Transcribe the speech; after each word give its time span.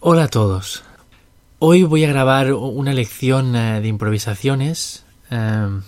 Hola 0.00 0.24
a 0.24 0.28
todos. 0.28 0.84
Hoy 1.58 1.82
voy 1.82 2.04
a 2.04 2.08
grabar 2.08 2.52
una 2.52 2.94
lección 2.94 3.56
eh, 3.56 3.80
de 3.80 3.88
improvisaciones 3.88 5.04
eh, 5.28 5.80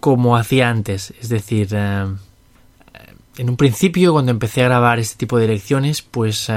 como 0.00 0.36
hacía 0.36 0.68
antes. 0.68 1.14
Es 1.20 1.28
decir, 1.28 1.68
eh, 1.70 2.04
en 3.38 3.48
un 3.48 3.56
principio 3.56 4.12
cuando 4.12 4.32
empecé 4.32 4.62
a 4.62 4.64
grabar 4.64 4.98
este 4.98 5.18
tipo 5.18 5.38
de 5.38 5.46
lecciones 5.46 6.02
pues 6.02 6.48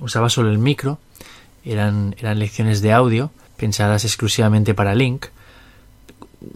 usaba 0.00 0.30
solo 0.30 0.50
el 0.50 0.56
micro. 0.56 0.98
Eran, 1.66 2.16
eran 2.18 2.38
lecciones 2.38 2.80
de 2.80 2.94
audio 2.94 3.30
pensadas 3.58 4.06
exclusivamente 4.06 4.72
para 4.72 4.94
Link. 4.94 5.26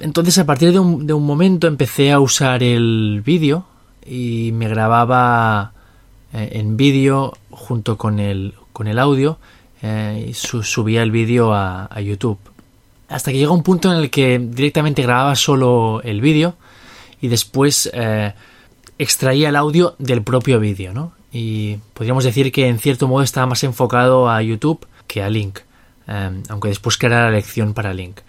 Entonces 0.01 0.39
a 0.39 0.47
partir 0.47 0.73
de 0.73 0.79
un, 0.79 1.07
de 1.07 1.13
un 1.13 1.27
momento 1.27 1.67
empecé 1.67 2.13
a 2.13 2.21
usar 2.21 2.63
el 2.63 3.23
vídeo 3.23 3.67
y 4.07 4.53
me 4.55 4.69
grababa 4.69 5.75
en 6.33 6.79
vídeo 6.79 7.35
junto 7.51 7.99
con 7.99 8.21
el, 8.21 8.55
con 8.73 8.89
el 8.89 8.99
audio 8.99 9.39
eh, 9.83 10.27
y 10.29 10.35
subía 10.35 11.03
el 11.03 11.11
vídeo 11.11 11.53
a, 11.53 11.89
YouTube. 12.01 12.39
Hasta 13.09 13.31
que 13.31 13.39
llegó 13.39 13.55
un 13.55 13.63
punto 13.63 13.93
en 13.93 13.99
el 13.99 14.11
que 14.11 14.39
directamente 14.39 15.03
grababa 15.03 15.37
solo 15.37 16.01
el 16.03 16.21
vídeo 16.21 16.57
y 17.21 17.29
después 17.29 17.91
eh, 17.93 18.35
extraía 18.99 19.51
el 19.51 19.57
audio 19.57 19.95
del 19.99 20.23
propio 20.23 20.59
vídeo, 20.59 20.93
¿no? 20.93 21.13
Y 21.33 21.77
podríamos 21.95 22.25
decir 22.25 22.51
que 22.51 22.67
en 22.67 22.79
cierto 22.79 23.07
modo 23.07 23.23
estaba 23.23 23.47
más 23.47 23.63
enfocado 23.63 24.29
a 24.29 24.43
YouTube 24.43 24.87
que 25.07 25.23
a 25.23 25.29
Link, 25.29 25.61
eh, 26.09 26.43
aunque 26.49 26.69
después 26.69 26.99
creara 26.99 27.27
la 27.27 27.37
lección 27.37 27.75
para 27.75 27.95
Link. 27.95 28.21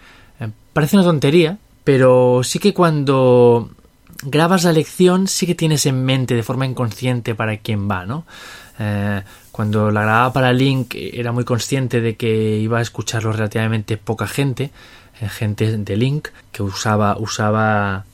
parece 0.72 0.96
una 0.96 1.04
tontería, 1.04 1.58
pero 1.82 2.42
sí 2.44 2.58
que 2.58 2.74
cuando 2.74 3.70
grabas 4.22 4.64
la 4.64 4.72
lección 4.72 5.28
sí 5.28 5.46
que 5.46 5.54
tienes 5.54 5.86
en 5.86 6.04
mente 6.04 6.34
de 6.34 6.42
forma 6.42 6.66
inconsciente 6.66 7.34
para 7.34 7.58
quién 7.58 7.88
va, 7.90 8.06
¿no? 8.06 8.24
Eh, 8.78 9.22
cuando 9.52 9.90
la 9.90 10.02
grababa 10.02 10.32
para 10.32 10.52
Link 10.52 10.94
era 10.94 11.32
muy 11.32 11.44
consciente 11.44 12.00
de 12.00 12.16
que 12.16 12.58
iba 12.58 12.78
a 12.78 12.82
escucharlo 12.82 13.32
relativamente 13.32 13.96
poca 13.96 14.26
gente, 14.26 14.70
eh, 15.20 15.28
gente 15.28 15.76
de 15.76 15.96
Link 15.96 16.28
que 16.52 16.62
usaba, 16.62 17.16
usaba 17.18 18.04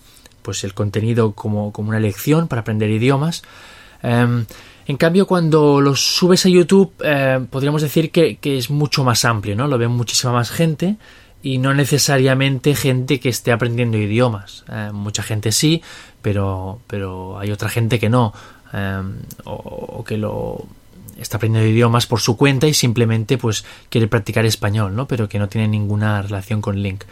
pues 0.43 0.65
el 0.65 0.75
contenido 0.75 1.33
como, 1.33 1.73
como 1.73 1.91
una 1.91 2.01
lección 2.01 2.49
para 2.49 2.61
aprender 2.63 2.91
idiomas. 2.91 3.43
Em, 4.03 4.45
en 4.87 4.97
cambio, 4.99 5.27
cuando 5.27 5.81
lo 5.81 5.97
subes 5.97 6.45
a 6.45 6.51
YouTube, 6.51 6.93
eh, 7.03 7.45
podríamos 7.51 7.81
decir 7.81 8.11
que, 8.11 8.37
que, 8.37 8.59
es 8.59 8.69
mucho 8.69 9.03
más 9.03 9.25
amplio, 9.25 9.57
¿no? 9.57 9.67
Lo 9.67 9.79
ve 9.79 9.89
muchísima 9.89 10.33
más 10.35 10.51
gente 10.51 10.97
y 11.45 11.59
no 11.59 11.75
necesariamente 11.75 12.75
gente 12.75 13.21
que 13.21 13.29
esté 13.29 13.53
aprendiendo 13.53 13.99
idiomas. 13.99 14.65
Eh, 14.73 14.91
mucha 14.95 15.23
gente 15.23 15.53
sí, 15.53 15.83
pero, 16.23 16.81
pero 16.87 17.39
hay 17.39 17.53
otra 17.53 17.69
gente 17.69 18.01
que 18.01 18.09
no, 18.09 18.33
eh, 18.73 19.03
o, 19.45 20.03
que 20.05 20.17
lo 20.17 20.65
está 21.21 21.37
aprendiendo 21.37 21.69
idiomas 21.69 22.07
por 22.07 22.21
su 22.21 22.39
cuenta 22.39 22.67
y 22.67 22.73
simplemente 22.73 23.37
pues 23.37 23.63
quiere 23.91 24.09
practicar 24.09 24.47
español, 24.47 24.97
¿no? 24.97 25.07
Pero 25.07 25.29
que 25.29 25.39
no 25.39 25.47
tiene 25.47 25.69
ninguna 25.69 26.23
relación 26.23 26.63
con 26.63 26.83
Link. 26.83 27.05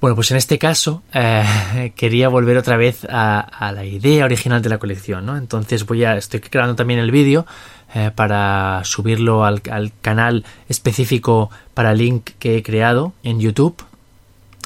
Bueno, 0.00 0.16
pues 0.16 0.32
en 0.32 0.38
este 0.38 0.58
caso 0.58 1.04
eh, 1.14 1.92
quería 1.96 2.28
volver 2.28 2.56
otra 2.56 2.76
vez 2.76 3.06
a, 3.08 3.38
a, 3.38 3.70
la 3.70 3.84
idea 3.84 4.24
original 4.24 4.60
de 4.62 4.68
la 4.68 4.78
colección, 4.78 5.24
¿no? 5.24 5.36
Entonces 5.36 5.86
voy 5.86 6.02
a, 6.02 6.16
estoy 6.16 6.40
grabando 6.40 6.74
también 6.74 6.98
el 6.98 7.12
vídeo 7.12 7.46
eh, 7.96 8.10
para 8.14 8.82
subirlo 8.84 9.46
al, 9.46 9.62
canal 10.02 10.44
específico 10.68 11.48
para 11.72 11.94
link 11.94 12.32
que 12.38 12.58
he 12.58 12.62
creado 12.62 13.14
en 13.22 13.40
YouTube, 13.40 13.82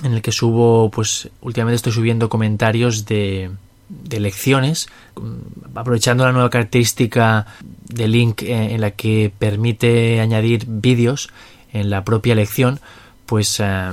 en 0.02 0.14
el 0.14 0.20
que 0.20 0.32
subo, 0.32 0.90
pues 0.90 1.28
últimamente 1.40 1.76
estoy 1.76 1.92
subiendo 1.92 2.28
comentarios 2.28 3.06
de, 3.06 3.52
de 3.88 4.18
lecciones, 4.18 4.88
mm, 5.14 5.78
aprovechando 5.78 6.24
la 6.24 6.32
nueva 6.32 6.50
característica 6.50 7.46
de 7.60 8.08
link 8.08 8.42
eh, 8.42 8.74
en 8.74 8.80
la 8.80 8.90
que 8.90 9.32
permite 9.38 10.20
añadir 10.20 10.64
vídeos 10.66 11.30
en 11.72 11.88
la 11.88 12.02
propia 12.02 12.34
lección, 12.34 12.80
pues 13.26 13.60
eh, 13.60 13.92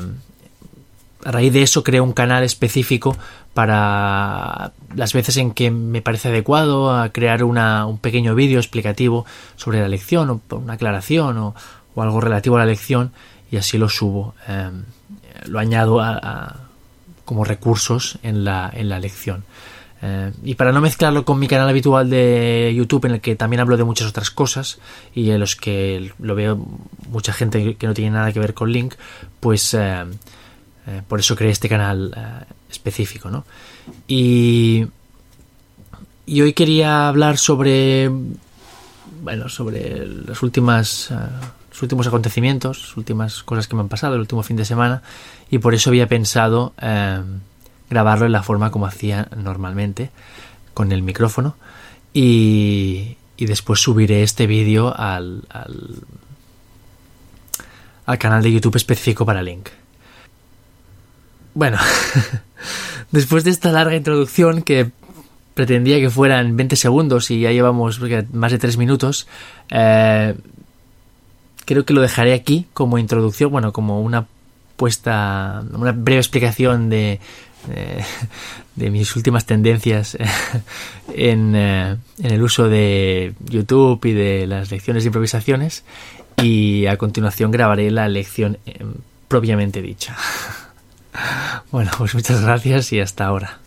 a 1.28 1.32
raíz 1.32 1.52
de 1.52 1.62
eso 1.62 1.84
creo 1.84 2.06
un 2.06 2.14
canal 2.14 2.46
específico 2.46 3.18
para 3.54 4.72
las 4.96 5.12
veces 5.12 5.36
en 5.36 5.52
que 5.52 5.72
me 5.72 6.02
parece 6.02 6.30
adecuado 6.30 6.90
a 6.90 7.10
crear 7.10 7.44
una, 7.44 7.86
un 7.86 7.98
pequeño 7.98 8.34
vídeo 8.34 8.60
explicativo 8.60 9.26
sobre 9.58 9.82
la 9.82 9.90
lección 9.90 10.30
o 10.30 10.56
una 10.56 10.74
aclaración 10.76 11.38
o, 11.38 11.54
algo 11.98 12.22
relativo 12.22 12.56
a 12.56 12.60
la 12.60 12.66
lección 12.66 13.12
y 13.52 13.58
así 13.58 13.78
lo 13.78 13.90
subo. 13.90 14.36
Em, 14.48 14.84
lo 15.48 15.60
añado 15.60 16.00
a, 16.00 16.56
como 17.26 17.44
recursos 17.44 18.20
en 18.24 18.46
la, 18.46 18.72
en 18.74 18.88
la 18.88 19.00
lección. 19.00 19.44
Eh, 20.02 20.32
y 20.44 20.56
para 20.56 20.72
no 20.72 20.80
mezclarlo 20.80 21.26
con 21.26 21.40
mi 21.40 21.50
canal 21.50 21.68
habitual 21.68 22.10
de 22.10 22.72
YouTube 22.74 23.04
en 23.06 23.16
el 23.16 23.20
que 23.22 23.36
también 23.36 23.60
hablo 23.60 23.76
de 23.76 23.84
muchas 23.84 24.08
otras 24.08 24.32
cosas 24.32 24.80
y 25.14 25.32
en 25.32 25.42
los 25.42 25.58
que 25.58 26.14
lo 26.20 26.36
veo 26.36 26.56
mucha 27.10 27.34
gente 27.34 27.76
que 27.76 27.88
no 27.88 27.94
tiene 27.94 28.12
nada 28.12 28.32
que 28.32 28.40
ver 28.40 28.54
con 28.54 28.72
Link, 28.72 28.94
pues 29.42 29.74
em, 29.74 30.12
eh, 30.88 31.02
por 31.06 31.20
eso 31.20 31.36
creé 31.36 31.52
este 31.52 31.68
canal 31.68 32.14
eh, 32.16 32.46
específico, 32.72 33.30
¿no? 33.30 33.44
Y, 34.08 34.88
y 36.26 36.42
hoy 36.42 36.54
quería 36.54 37.10
hablar 37.10 37.38
sobre, 37.38 38.10
bueno, 39.22 39.50
sobre 39.50 39.98
eh, 39.98 40.06
los 40.06 40.42
últimos 40.44 41.12
acontecimientos, 42.08 42.80
las 42.88 42.98
últimas 42.98 43.44
cosas 43.44 43.68
que 43.68 43.76
me 43.76 43.82
han 43.82 43.90
pasado 43.90 44.16
el 44.16 44.22
último 44.22 44.44
fin 44.44 44.56
de 44.56 44.64
semana 44.64 45.04
y 45.52 45.58
por 45.58 45.74
eso 45.74 45.90
había 45.90 46.08
pensado 46.08 46.74
grabarlo 47.90 48.26
en 48.26 48.32
la 48.32 48.44
forma 48.44 48.72
como 48.72 48.86
hacía 48.86 49.28
normalmente, 49.36 50.10
con 50.74 50.94
el 50.94 51.02
micrófono 51.02 51.58
y, 52.14 53.18
y 53.36 53.46
después 53.46 53.82
subiré 53.82 54.24
este 54.24 54.48
vídeo 54.48 54.94
al, 54.98 55.44
al, 55.50 55.96
al 58.06 58.18
canal 58.18 58.42
de 58.42 58.54
YouTube 58.54 58.78
específico 58.78 59.26
para 59.26 59.42
Link. 59.42 59.70
Bueno, 61.58 61.80
después 63.12 63.44
de 63.44 63.50
esta 63.50 63.72
larga 63.72 63.96
introducción 63.96 64.62
que 64.62 64.92
pretendía 65.56 66.00
que 66.00 66.12
fueran 66.12 66.56
20 66.56 66.76
segundos 66.76 67.32
y 67.32 67.40
ya 67.40 67.52
llevamos 67.52 68.00
más 68.32 68.52
de 68.52 68.60
3 68.60 68.78
minutos, 68.78 69.28
eh, 69.72 70.36
creo 71.66 71.84
que 71.84 71.96
lo 71.96 72.02
dejaré 72.02 72.36
aquí 72.36 72.68
como 72.76 73.00
introducción, 73.00 73.50
bueno, 73.50 73.74
como 73.74 74.02
una 74.02 74.28
puesta, 74.76 75.64
una 75.74 75.94
breve 75.94 76.20
explicación 76.20 76.92
de, 76.92 77.20
de, 78.76 78.92
mis 78.92 79.16
últimas 79.16 79.48
tendencias 79.48 80.16
en, 81.12 81.56
eh, 81.56 81.98
en, 82.20 82.32
el 82.32 82.44
uso 82.44 82.70
de 82.70 83.34
YouTube 83.50 84.06
y 84.06 84.14
de 84.14 84.46
las 84.46 84.70
lecciones 84.70 85.02
de 85.02 85.08
improvisaciones 85.08 85.84
y 86.40 86.86
a 86.86 86.98
continuación 86.98 87.50
grabaré 87.50 87.90
la 87.90 88.08
lección 88.10 88.60
eh, 88.68 88.86
propiamente 89.28 89.82
dicha. 89.82 90.16
Bueno, 91.72 91.92
pues 91.98 92.16
muchas 92.16 92.42
gracias 92.42 92.94
y 92.94 93.00
hasta 93.00 93.26
ahora. 93.26 93.60